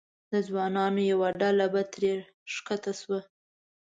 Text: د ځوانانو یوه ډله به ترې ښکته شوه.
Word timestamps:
د 0.31 0.33
ځوانانو 0.47 1.01
یوه 1.11 1.29
ډله 1.41 1.65
به 1.73 1.81
ترې 1.91 2.13
ښکته 2.53 2.93
شوه. 2.99 3.19